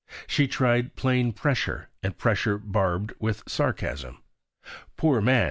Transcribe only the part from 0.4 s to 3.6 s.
tried plain pressure, and pressure barbed with